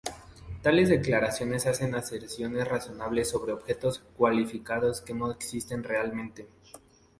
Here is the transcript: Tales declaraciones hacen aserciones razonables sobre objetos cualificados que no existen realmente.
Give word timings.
Tales 0.63 0.89
declaraciones 0.89 1.67
hacen 1.67 1.93
aserciones 1.93 2.67
razonables 2.67 3.29
sobre 3.29 3.51
objetos 3.51 3.99
cualificados 4.17 4.99
que 4.99 5.13
no 5.13 5.29
existen 5.29 5.83
realmente. 5.83 6.47